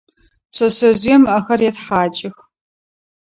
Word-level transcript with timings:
Пшъэшъэжъыем 0.51 1.23
ыӏэхэр 1.31 1.61
етхьакӏых. 1.69 2.35